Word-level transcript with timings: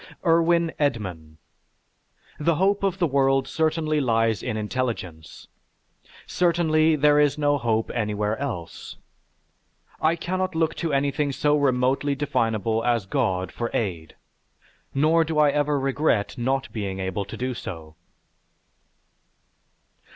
IRWIN 0.23 0.73
EDMAN 0.79 1.37
The 2.39 2.55
hope 2.55 2.81
of 2.81 2.97
the 2.97 3.05
world 3.05 3.47
certainly 3.47 4.01
lies 4.01 4.41
in 4.41 4.57
intelligence. 4.57 5.47
Certainly, 6.25 6.95
there 6.95 7.19
is 7.19 7.37
no 7.37 7.59
hope 7.59 7.91
anywhere 7.93 8.35
else. 8.39 8.97
I 10.01 10.15
cannot 10.15 10.55
look 10.55 10.73
to 10.77 10.91
anything 10.91 11.31
so 11.31 11.55
remotely 11.55 12.15
definable 12.15 12.83
as 12.83 13.05
God 13.05 13.51
for 13.51 13.69
aid, 13.75 14.15
nor 14.91 15.23
do 15.23 15.37
I 15.37 15.51
ever 15.51 15.79
regret 15.79 16.35
not 16.35 16.73
being 16.73 16.99
able 16.99 17.23
to 17.25 17.37
do 17.37 17.53
so. 17.53 17.95